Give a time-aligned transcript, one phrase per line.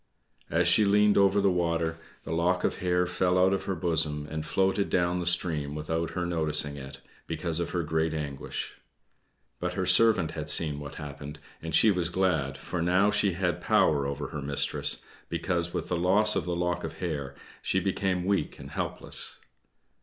[0.49, 4.27] As she leaned over the water, the lock of hair fell out of her bosom
[4.31, 8.81] and floated down the stream without her noticing it, because of her great anguish.
[9.59, 13.61] But her servant had seen what happened, and she was glad, for now she had
[13.61, 18.25] power over her mistress, because with the loss of the lock of hair, she became
[18.25, 19.37] weak and helpless.